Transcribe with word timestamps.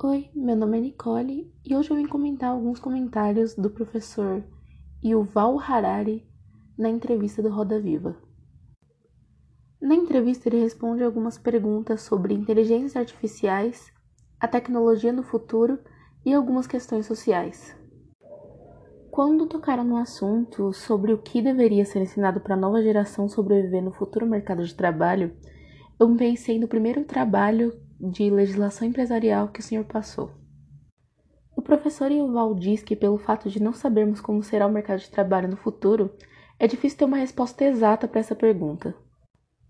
Oi, 0.00 0.30
meu 0.32 0.54
nome 0.54 0.78
é 0.78 0.80
Nicole 0.80 1.52
e 1.64 1.74
hoje 1.74 1.90
eu 1.90 1.96
vim 1.96 2.06
comentar 2.06 2.50
alguns 2.50 2.78
comentários 2.78 3.56
do 3.56 3.68
professor 3.68 4.44
Yuval 5.04 5.58
Harari 5.58 6.24
na 6.78 6.88
entrevista 6.88 7.42
do 7.42 7.48
Roda 7.48 7.80
Viva. 7.80 8.16
Na 9.82 9.96
entrevista, 9.96 10.48
ele 10.48 10.60
responde 10.60 11.02
algumas 11.02 11.36
perguntas 11.36 12.02
sobre 12.02 12.32
inteligências 12.32 12.94
artificiais, 12.94 13.92
a 14.38 14.46
tecnologia 14.46 15.12
no 15.12 15.24
futuro 15.24 15.80
e 16.24 16.32
algumas 16.32 16.68
questões 16.68 17.04
sociais. 17.04 17.76
Quando 19.10 19.48
tocaram 19.48 19.82
no 19.82 19.96
assunto 19.96 20.72
sobre 20.72 21.12
o 21.12 21.18
que 21.18 21.42
deveria 21.42 21.84
ser 21.84 22.02
ensinado 22.02 22.40
para 22.40 22.54
a 22.54 22.56
nova 22.56 22.80
geração 22.80 23.28
sobreviver 23.28 23.82
no 23.82 23.90
futuro 23.90 24.28
mercado 24.28 24.64
de 24.64 24.76
trabalho, 24.76 25.36
eu 25.98 26.14
pensei 26.14 26.56
no 26.56 26.68
primeiro 26.68 27.04
trabalho 27.04 27.87
de 28.00 28.30
legislação 28.30 28.86
empresarial 28.86 29.48
que 29.48 29.60
o 29.60 29.62
senhor 29.62 29.84
passou. 29.84 30.30
O 31.56 31.62
professor 31.62 32.10
Yuval 32.10 32.54
diz 32.54 32.82
que, 32.82 32.94
pelo 32.94 33.18
fato 33.18 33.50
de 33.50 33.60
não 33.60 33.72
sabermos 33.72 34.20
como 34.20 34.42
será 34.42 34.66
o 34.66 34.72
mercado 34.72 35.00
de 35.00 35.10
trabalho 35.10 35.48
no 35.48 35.56
futuro, 35.56 36.14
é 36.58 36.66
difícil 36.66 36.98
ter 36.98 37.04
uma 37.04 37.16
resposta 37.16 37.64
exata 37.64 38.06
para 38.06 38.20
essa 38.20 38.34
pergunta. 38.34 38.94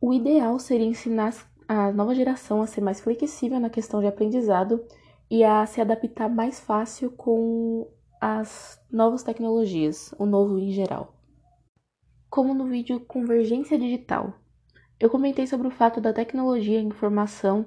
O 0.01 0.13
ideal 0.13 0.59
seria 0.59 0.87
ensinar 0.87 1.35
a 1.67 1.91
nova 1.91 2.15
geração 2.15 2.63
a 2.63 2.67
ser 2.67 2.81
mais 2.81 3.01
flexível 3.01 3.59
na 3.59 3.71
questão 3.71 4.01
de 4.01 4.07
aprendizado 4.07 4.85
e 5.31 5.45
a 5.45 5.65
se 5.67 5.81
adaptar 5.81 6.29
mais 6.29 6.61
fácil 6.61 7.11
com 7.11 7.91
as 8.21 8.81
novas 8.91 9.23
tecnologias, 9.23 10.15
o 10.19 10.27
novo 10.27 10.59
em 10.59 10.71
geral. 10.73 11.15
Como 12.31 12.55
no 12.55 12.67
vídeo 12.67 13.01
Convergência 13.01 13.79
Digital, 13.79 14.35
eu 15.01 15.09
comentei 15.09 15.47
sobre 15.47 15.69
o 15.69 15.71
fato 15.71 16.01
da 16.01 16.13
tecnologia 16.13 16.81
e 16.81 16.85
informação 16.85 17.67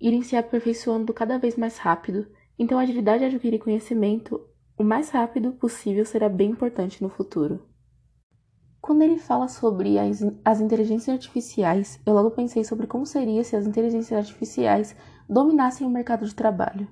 irem 0.00 0.22
se 0.22 0.36
aperfeiçoando 0.36 1.12
cada 1.12 1.38
vez 1.38 1.56
mais 1.56 1.78
rápido, 1.78 2.26
então 2.58 2.78
a 2.78 2.82
agilidade 2.82 3.20
de 3.20 3.26
adquirir 3.26 3.58
conhecimento 3.58 4.40
o 4.78 4.84
mais 4.84 5.10
rápido 5.10 5.52
possível 5.52 6.04
será 6.04 6.28
bem 6.28 6.50
importante 6.50 7.02
no 7.02 7.08
futuro. 7.08 7.66
Quando 8.80 9.02
ele 9.02 9.18
fala 9.18 9.48
sobre 9.48 9.98
as, 9.98 10.22
as 10.44 10.60
inteligências 10.60 11.14
artificiais, 11.14 12.00
eu 12.06 12.14
logo 12.14 12.30
pensei 12.30 12.62
sobre 12.62 12.86
como 12.86 13.04
seria 13.04 13.42
se 13.42 13.56
as 13.56 13.66
inteligências 13.66 14.18
artificiais 14.18 14.94
dominassem 15.28 15.86
o 15.86 15.90
mercado 15.90 16.24
de 16.24 16.34
trabalho. 16.34 16.88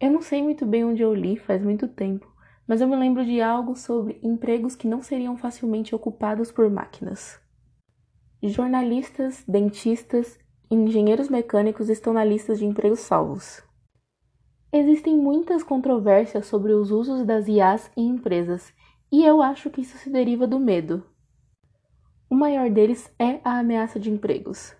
Eu 0.00 0.10
não 0.10 0.20
sei 0.20 0.42
muito 0.42 0.66
bem 0.66 0.84
onde 0.84 1.02
eu 1.02 1.14
li 1.14 1.36
faz 1.36 1.62
muito 1.62 1.86
tempo, 1.86 2.26
mas 2.66 2.80
eu 2.80 2.88
me 2.88 2.96
lembro 2.96 3.24
de 3.24 3.40
algo 3.40 3.76
sobre 3.76 4.18
empregos 4.22 4.74
que 4.74 4.88
não 4.88 5.02
seriam 5.02 5.36
facilmente 5.36 5.94
ocupados 5.94 6.50
por 6.50 6.68
máquinas. 6.68 7.40
Jornalistas, 8.42 9.44
dentistas 9.46 10.38
engenheiros 10.70 11.28
mecânicos 11.28 11.88
estão 11.88 12.12
na 12.12 12.24
lista 12.24 12.54
de 12.54 12.64
empregos 12.64 13.00
salvos. 13.00 13.62
Existem 14.72 15.16
muitas 15.16 15.64
controvérsias 15.64 16.46
sobre 16.46 16.72
os 16.72 16.92
usos 16.92 17.24
das 17.24 17.48
IAs 17.48 17.90
em 17.96 18.08
empresas, 18.08 18.72
e 19.10 19.24
eu 19.24 19.42
acho 19.42 19.68
que 19.68 19.80
isso 19.80 19.98
se 19.98 20.08
deriva 20.08 20.46
do 20.46 20.60
medo. 20.60 21.02
O 22.30 22.36
maior 22.36 22.70
deles 22.70 23.12
é 23.18 23.40
a 23.42 23.58
ameaça 23.58 23.98
de 23.98 24.08
empregos. 24.08 24.72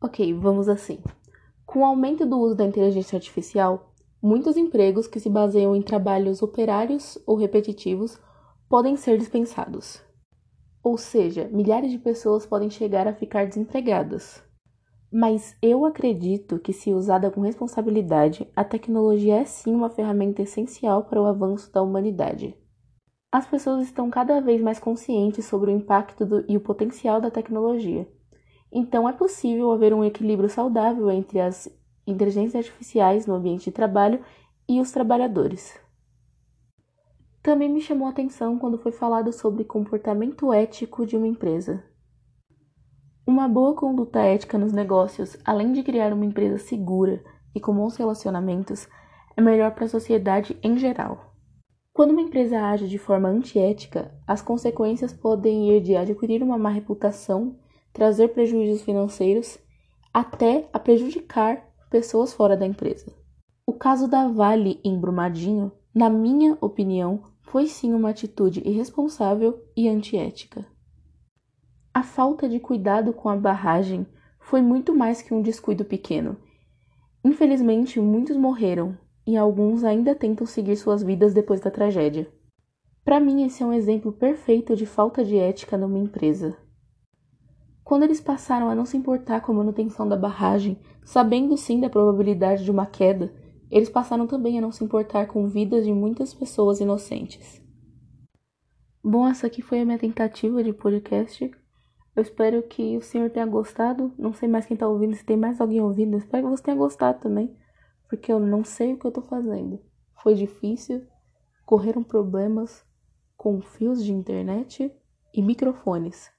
Ok, 0.00 0.32
vamos 0.32 0.66
assim. 0.66 0.98
Com 1.66 1.80
o 1.80 1.84
aumento 1.84 2.24
do 2.24 2.38
uso 2.38 2.54
da 2.54 2.64
inteligência 2.64 3.16
artificial, 3.16 3.92
muitos 4.22 4.56
empregos 4.56 5.06
que 5.06 5.20
se 5.20 5.28
baseiam 5.28 5.76
em 5.76 5.82
trabalhos 5.82 6.40
operários 6.40 7.18
ou 7.26 7.36
repetitivos 7.36 8.18
podem 8.70 8.96
ser 8.96 9.18
dispensados. 9.18 10.02
Ou 10.82 10.96
seja, 10.96 11.46
milhares 11.52 11.90
de 11.90 11.98
pessoas 11.98 12.46
podem 12.46 12.70
chegar 12.70 13.06
a 13.06 13.12
ficar 13.12 13.46
desempregadas. 13.46 14.42
Mas 15.12 15.56
eu 15.60 15.84
acredito 15.84 16.58
que, 16.60 16.72
se 16.72 16.92
usada 16.94 17.32
com 17.32 17.40
responsabilidade, 17.40 18.48
a 18.54 18.62
tecnologia 18.62 19.40
é 19.40 19.44
sim 19.44 19.74
uma 19.74 19.90
ferramenta 19.90 20.40
essencial 20.40 21.04
para 21.04 21.20
o 21.20 21.26
avanço 21.26 21.72
da 21.72 21.82
humanidade. 21.82 22.56
As 23.32 23.44
pessoas 23.44 23.82
estão 23.82 24.08
cada 24.08 24.40
vez 24.40 24.60
mais 24.62 24.78
conscientes 24.78 25.44
sobre 25.46 25.72
o 25.72 25.74
impacto 25.74 26.24
do, 26.24 26.44
e 26.48 26.56
o 26.56 26.60
potencial 26.60 27.20
da 27.20 27.30
tecnologia. 27.30 28.08
Então, 28.72 29.08
é 29.08 29.12
possível 29.12 29.72
haver 29.72 29.92
um 29.92 30.04
equilíbrio 30.04 30.48
saudável 30.48 31.10
entre 31.10 31.40
as 31.40 31.68
inteligências 32.06 32.64
artificiais 32.64 33.26
no 33.26 33.34
ambiente 33.34 33.64
de 33.64 33.72
trabalho 33.72 34.24
e 34.68 34.80
os 34.80 34.92
trabalhadores. 34.92 35.76
Também 37.42 37.68
me 37.68 37.80
chamou 37.80 38.06
a 38.06 38.10
atenção 38.10 38.58
quando 38.58 38.78
foi 38.78 38.92
falado 38.92 39.32
sobre 39.32 39.64
comportamento 39.64 40.52
ético 40.52 41.04
de 41.04 41.16
uma 41.16 41.26
empresa. 41.26 41.82
Uma 43.30 43.46
boa 43.46 43.74
conduta 43.74 44.18
ética 44.18 44.58
nos 44.58 44.72
negócios, 44.72 45.36
além 45.44 45.72
de 45.72 45.84
criar 45.84 46.12
uma 46.12 46.24
empresa 46.24 46.58
segura 46.58 47.22
e 47.54 47.60
com 47.60 47.72
bons 47.72 47.94
relacionamentos, 47.94 48.88
é 49.36 49.40
melhor 49.40 49.70
para 49.70 49.84
a 49.84 49.88
sociedade 49.88 50.58
em 50.64 50.76
geral. 50.76 51.32
Quando 51.92 52.10
uma 52.10 52.22
empresa 52.22 52.60
age 52.60 52.88
de 52.88 52.98
forma 52.98 53.28
antiética, 53.28 54.12
as 54.26 54.42
consequências 54.42 55.12
podem 55.12 55.70
ir 55.70 55.80
de 55.80 55.94
adquirir 55.94 56.42
uma 56.42 56.58
má 56.58 56.70
reputação, 56.70 57.56
trazer 57.92 58.30
prejuízos 58.30 58.82
financeiros, 58.82 59.60
até 60.12 60.68
a 60.72 60.80
prejudicar 60.80 61.64
pessoas 61.88 62.32
fora 62.32 62.56
da 62.56 62.66
empresa. 62.66 63.14
O 63.64 63.74
caso 63.74 64.08
da 64.08 64.26
Vale 64.26 64.80
em 64.82 64.98
Brumadinho, 64.98 65.70
na 65.94 66.10
minha 66.10 66.58
opinião, 66.60 67.22
foi 67.42 67.68
sim 67.68 67.94
uma 67.94 68.10
atitude 68.10 68.60
irresponsável 68.68 69.64
e 69.76 69.88
antiética. 69.88 70.66
A 72.00 72.02
falta 72.02 72.48
de 72.48 72.58
cuidado 72.58 73.12
com 73.12 73.28
a 73.28 73.36
barragem 73.36 74.06
foi 74.38 74.62
muito 74.62 74.96
mais 74.96 75.20
que 75.20 75.34
um 75.34 75.42
descuido 75.42 75.84
pequeno. 75.84 76.34
Infelizmente, 77.22 78.00
muitos 78.00 78.38
morreram 78.38 78.96
e 79.26 79.36
alguns 79.36 79.84
ainda 79.84 80.14
tentam 80.14 80.46
seguir 80.46 80.76
suas 80.76 81.02
vidas 81.02 81.34
depois 81.34 81.60
da 81.60 81.70
tragédia. 81.70 82.26
Para 83.04 83.20
mim, 83.20 83.44
esse 83.44 83.62
é 83.62 83.66
um 83.66 83.72
exemplo 83.74 84.12
perfeito 84.12 84.74
de 84.74 84.86
falta 84.86 85.22
de 85.22 85.36
ética 85.36 85.76
numa 85.76 85.98
empresa. 85.98 86.56
Quando 87.84 88.04
eles 88.04 88.18
passaram 88.18 88.70
a 88.70 88.74
não 88.74 88.86
se 88.86 88.96
importar 88.96 89.42
com 89.42 89.52
a 89.52 89.56
manutenção 89.56 90.08
da 90.08 90.16
barragem, 90.16 90.78
sabendo 91.04 91.54
sim 91.58 91.80
da 91.80 91.90
probabilidade 91.90 92.64
de 92.64 92.70
uma 92.70 92.86
queda, 92.86 93.30
eles 93.70 93.90
passaram 93.90 94.26
também 94.26 94.56
a 94.56 94.62
não 94.62 94.72
se 94.72 94.82
importar 94.82 95.26
com 95.26 95.46
vidas 95.46 95.84
de 95.84 95.92
muitas 95.92 96.32
pessoas 96.32 96.80
inocentes. 96.80 97.62
Bom, 99.04 99.28
essa 99.28 99.48
aqui 99.48 99.60
foi 99.60 99.82
a 99.82 99.84
minha 99.84 99.98
tentativa 99.98 100.64
de 100.64 100.72
podcast. 100.72 101.59
Eu 102.20 102.22
espero 102.22 102.62
que 102.62 102.98
o 102.98 103.00
senhor 103.00 103.30
tenha 103.30 103.46
gostado. 103.46 104.12
Não 104.18 104.34
sei 104.34 104.46
mais 104.46 104.66
quem 104.66 104.76
tá 104.76 104.86
ouvindo, 104.86 105.16
se 105.16 105.24
tem 105.24 105.38
mais 105.38 105.58
alguém 105.58 105.80
ouvindo. 105.80 106.12
Eu 106.12 106.18
espero 106.18 106.44
que 106.44 106.50
você 106.50 106.62
tenha 106.62 106.76
gostado 106.76 107.18
também, 107.18 107.56
porque 108.10 108.30
eu 108.30 108.38
não 108.38 108.62
sei 108.62 108.92
o 108.92 108.98
que 108.98 109.06
eu 109.06 109.10
tô 109.10 109.22
fazendo. 109.22 109.80
Foi 110.22 110.34
difícil, 110.34 111.06
correram 111.64 112.02
problemas 112.02 112.84
com 113.38 113.62
fios 113.62 114.04
de 114.04 114.12
internet 114.12 114.94
e 115.32 115.40
microfones. 115.40 116.30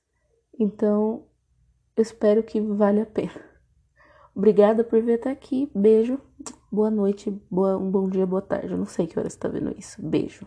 Então, 0.60 1.26
eu 1.98 2.04
espero 2.04 2.44
que 2.44 2.62
vale 2.62 3.02
a 3.02 3.06
pena. 3.08 3.42
Obrigada 4.36 4.84
por 4.84 5.02
vir 5.02 5.16
até 5.16 5.32
aqui. 5.32 5.72
Beijo. 5.74 6.20
Boa 6.72 6.92
noite, 6.92 7.32
boa, 7.50 7.76
um 7.76 7.90
bom 7.90 8.08
dia, 8.08 8.28
boa 8.28 8.44
tarde. 8.44 8.72
Eu 8.72 8.78
não 8.78 8.86
sei 8.86 9.08
que 9.08 9.18
hora 9.18 9.28
você 9.28 9.40
tá 9.40 9.48
vendo 9.48 9.76
isso. 9.76 10.00
Beijo. 10.00 10.46